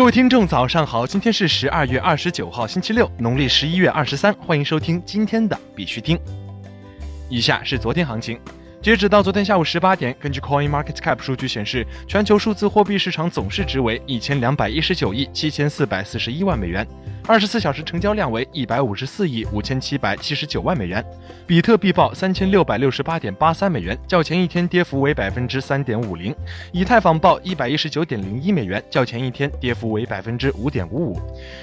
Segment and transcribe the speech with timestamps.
[0.00, 1.06] 各位听众，早上好！
[1.06, 4.32] 今天是十二月二十九号，星期六，农历十一月二十三。
[4.32, 6.18] 欢迎收听今天的必须听。
[7.28, 8.40] 以下是昨天行情，
[8.82, 16.86] 截止到昨天下午十八点，根据 Coin Market Cap 数据显示，全球数字货币市场总市值为一千两百一十九亿七千四百四十一万美元。
[17.26, 21.04] 二十四小时成交量为一百五十四亿五千七百七十九万美元，
[21.46, 26.32] 比特币报三千六百六十八点八三美元，较前一天跌幅为百分之三点五零；
[26.72, 31.20] 以太坊报一百一十九点零一美元，较前一天跌幅为百分之五点五五。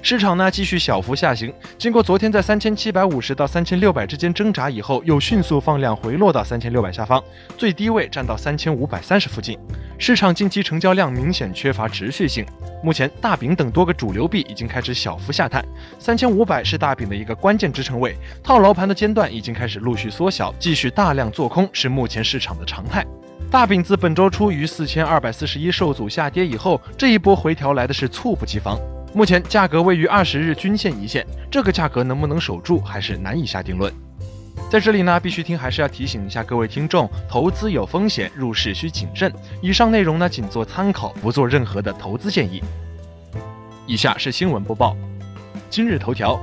[0.00, 7.22] 市场呢继续小幅下行，经过昨天在三千七百五十到三千六百之间挣扎以后，又迅速放量回落到三千六百下方，
[7.56, 9.58] 最低位站到三千五百三十附近。
[9.98, 12.44] 市场近期成交量明显缺乏持续性，
[12.84, 15.64] 目前大饼等多个主流币已经开始小幅下探，
[15.98, 23.02] 三千五百是大饼的一个关键支撑位，套牢盘的间断已经开始陆续缩小，继续大量做空是目前市场的常态。
[23.50, 28.78] 大饼自本周初于四千二百四十一受阻下跌以后，这一波回调来的是猝不及防，
[29.14, 33.90] 目前价格位于二十日均线一线，这个价格能不能守住还是难以下定论。
[34.68, 39.32] 在这里呢，必须听还是要提醒一下各位听众，投资有风险，入市需谨慎。
[39.60, 42.62] 以上内容呢，仅做参考，不做任何的投资建议。
[43.86, 44.96] 以下是新闻播报。
[45.68, 46.40] 今日头条：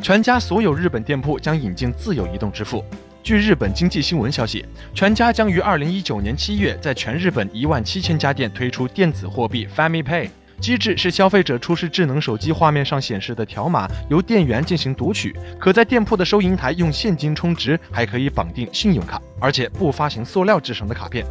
[0.00, 2.82] 全家所有日本店铺将引进自由移动支付。
[3.22, 4.64] 据日本经济新闻消息，
[4.94, 10.30] 全家将于二零一九年七月在全日本一万七千家店推出电子货币 FamiPay。
[10.60, 21.24] 机制是消费者出示智能手机画面上显示的条码，由店员进行读取，可在店铺的收银台用现金充值，还可以绑定信用卡，而且不发行塑料制成的卡片。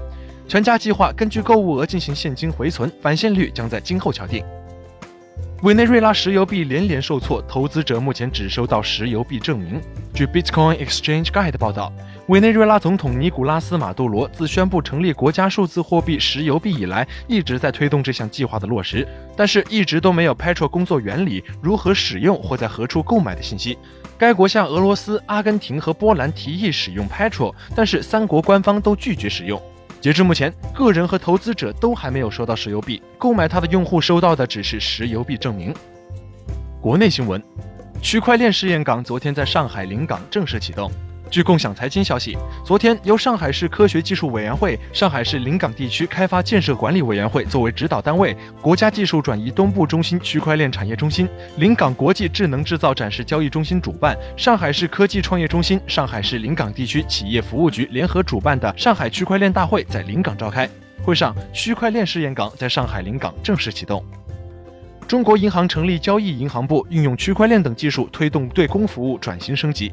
[0.48, 4.44] 全家计划根据购物额进行现金回存，返现率将在今后敲定。
[5.64, 9.82] 委内瑞拉石油币连连受挫，投资者目前只收到石油币证明。
[10.14, 11.92] 据 Bitcoin Exchange Guide 报道。
[12.28, 23.80] 委内瑞拉总统尼古拉斯·马杜罗自宣布成立国家数字货币石油币以来，一直在推动这项计划的落实，但是一直都没有 Petro 工作原理、如何使用或在何处购买的信息。
[24.17, 29.60] 该国向俄罗斯、阿根廷和波兰提议使用 Petro，但是三国官方都拒绝使用。
[30.00, 35.74] 截至目前，个人和投资者都还没有收到石油币，购买它的用户收到的只是石油币证明。
[36.80, 37.42] 国内新闻：
[38.02, 40.92] 区块链试验港昨天在上海临港正式启动。
[41.30, 51.27] 据共享财经消息，昨天由上海市科学技术委员会、上海市临港地区开发建设管理委员会作为指导单位，国家技术转移东部中心区块链产业中心、
[51.58, 60.67] 临港国际智能制造展示交易中心主办，上海市科技创业中心、上海市临港地区企业服务局联合主办的上海区块链大会在临港召开。
[61.04, 64.04] 会上，区块链试验港在上海临港正式启动。
[65.08, 69.92] 中国银行成立交易银行部，运用区块链等技术推动对公服务转型升级。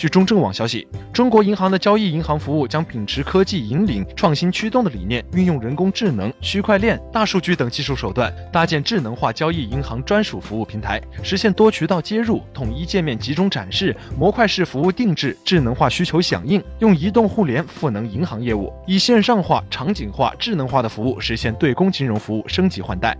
[0.00, 23.14] 据中证网消息，中国银行的交易银行服务将秉持科技引领、创新驱动的理念，运用人工智能、区块链、大数据等技术手段，搭建智能化交易银行专属服务平台，实现多渠道接入、统一界面集中展示、模块式服务定制、智能化需求响应，用移动互联赋能银行业务，以线上化、场景化、智能化的服务实现对公金融服务升级换代。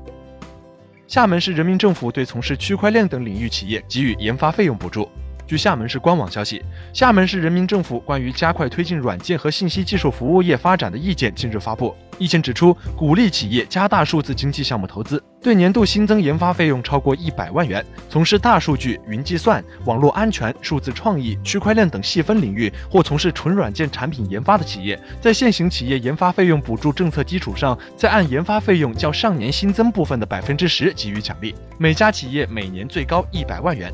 [1.07, 5.07] 厦门市人民政府对从事区块链等领域企业给予研发费用补助。
[5.51, 6.63] 据厦门市官网消息，
[6.93, 11.93] 厦门市人民政府关于加快推进软件和信息技术服务业发展的意见近日发布。
[12.19, 17.85] 意见指出，鼓励企业加大数字经济项目投资，对年度新增研发费用超过一百万元。
[18.09, 33.93] 从事大数据、云计算、网络安全、数字创意、区块链等细分领域，或从事纯软件产品研发的企业，在现行企业研发费用补助政策基础上，再按研发费用较上年新增部分的百分之十给予奖励，每家企业每年最高一百万元。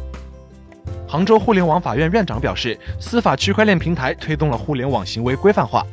[1.08, 5.86] 杭州互联网法院院长表示，司法区块链平台推动了互联网行为规范化。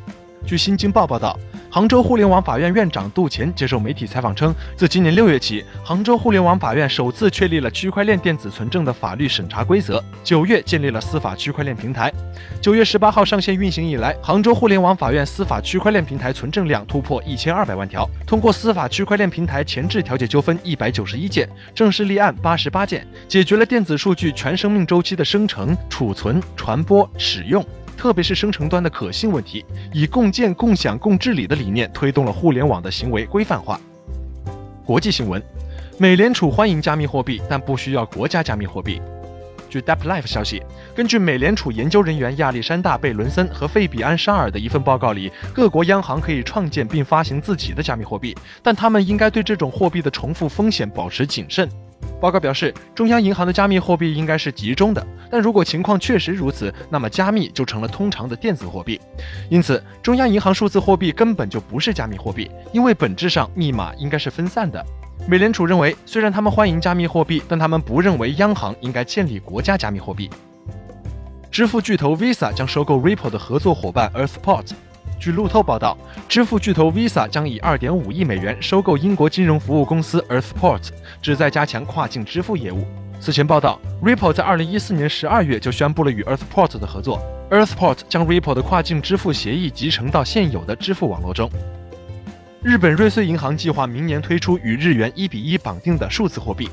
[0.46, 1.38] 据新京报报道。
[1.74, 10.00] 杭州互联网法院院长杜前接受媒体采访称，自今年六月起，杭州互联网法院首次确立了区块链电子存证的法律审查规则。
[10.22, 12.12] 九月建立了司法区块链平台，
[12.60, 27.66] 九月十八号上线运行以来，杭州互联网法院司法区块链平台存证量突破一千二百万条，通过司法区块链平台前置调解纠纷一百九十一件，正式立案八十八件，解决了电子数据全生命周期的生成、储存、传播、使用。
[27.96, 33.80] 特别是生成端的可信问题，以共建、共享、共治理的理念推动了互联网的行为规范化。
[34.84, 35.42] 国际新闻：
[35.98, 39.00] 美联储欢迎加密货币，但不需要国家加密货币。
[39.70, 40.62] 据 DeepLife 消息，
[40.94, 51.68] 根据美联储研究人员亚历山大·贝伦森和费比安·沙尔的一份报告里，各国央行可以创建并发行自己的加密货币，但他们应该对这种货币的重复风险保持谨慎。
[52.20, 59.00] 报告表示，中央银行的加密货币应该是集中的，但如果情况确实如此，那么加密就成了通常的电子货币。
[59.48, 64.84] 因此，中央银行数字货币根本就不是加密货币，因为本质上密码应该是分散的。
[65.28, 70.30] 美联储认为，虽然他们欢迎加密货币，但他们不认为央行应该建立国家加密货币。
[71.50, 74.70] 支付巨头 Visa 将收购 Ripple 的合作伙伴 Earthport。
[75.18, 75.96] 据路透报道，
[76.28, 80.88] 支付巨头 Visa 将以2.5亿美元收购英国金融服务公司 Earthport，
[81.22, 82.86] 旨在加强跨境支付业务。
[83.20, 87.18] 此前报道，Ripple 在2014年12月就宣布了与 Earthport 的合作
[87.50, 91.50] ，Earthport 将 Ripple 的跨境支付协议集成到现有的支付网络中。
[92.62, 96.68] 日本瑞穗银行计划明年推出与日元一比一绑定的数字货币。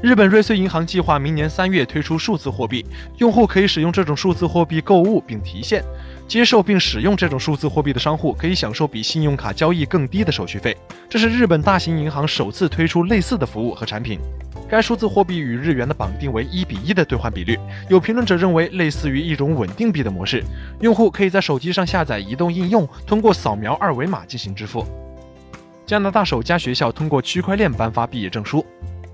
[0.00, 2.86] 日本瑞穗银行计划明年三月推出数字货币，
[3.16, 5.82] 用户可以使用这种数字货币购物并提现。
[6.28, 10.76] 接受并使用这种数字货币的商户可以享受比信用卡交易更低的手续费。
[11.08, 14.20] 这是日本大型银行首次推出类似的服务和产品。
[14.68, 17.58] 该数字货币与日元的绑定为一比一的兑换比率。
[17.88, 20.44] 有评论者认为，类似于一种稳定币的模式。
[20.80, 24.86] 用户可以在手机上下载移动应用，通过扫描二维码进行支付。
[25.84, 28.64] 加拿大首家学校通过区块链颁发毕业证书。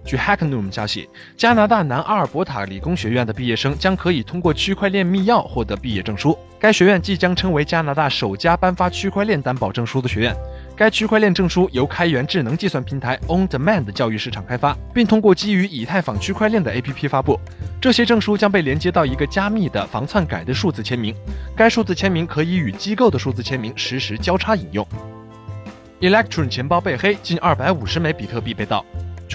[0.05, 6.39] 据 Hacknoom 消息，加拿大南阿尔伯塔理工学院的毕业生将可以通过区块链密钥获得毕业证书。
[6.61, 10.35] 该学院即将成为加拿大首家颁发区块链担保证书的学院。
[10.77, 17.39] 该区块链证书由开源智能计算平台 OnDemand 教育市场开发，并通过基于以太坊区块链的 APP 发布。
[17.81, 21.15] 这些证书将被连接到一个加密的防篡改的数字签名，
[21.57, 24.87] 该数字签名可以与机构的数字签名实时交叉引用。
[26.01, 28.85] Electron 钱包被黑，近二百五十枚比特币被盗。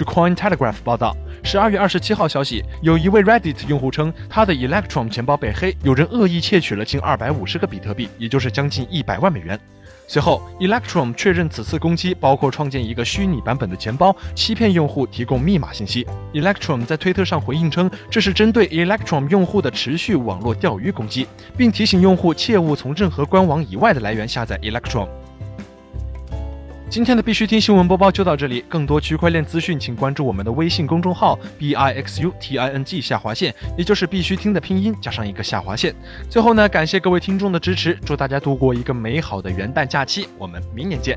[0.00, 9.60] 据 Coin Telegraph 报道，十二月二十七号消息，有一位 Reddit 用户称他的 Electron 钱包被黑，有人恶意窃取了近二百五十个比特币，也就是将近一百万美元。
[10.06, 16.06] 随后，Electron 确认此次攻击包括创建一个虚拟版本的钱包，欺骗用户提供密码信息。
[16.32, 21.26] Electron 在推特上回应称，这是针对 Electron 用户的持续网络钓鱼攻击，
[21.58, 25.06] 并提醒用户切勿从任何官网以外的来源下载 Electron。
[26.90, 35.94] 今天的必须听新闻播报就到这里，更多区块链资讯，请关注我们的微信公众号 b i x u t i n g 下划线，也就是必须听的拼音加上一个下划线。
[36.28, 41.16] 最后呢，感谢各位听众的支持，祝大家度过一个美好的元旦假期，我们明年见。